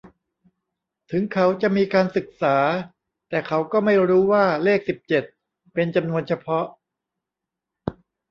[1.11, 2.55] ถึงเขาจะมีการศึกษา
[3.29, 5.23] แต่เขาก็ไม่รู้ว่าเลขสิบเจ็ด
[5.73, 6.65] เป็นจำนวนเฉพาะ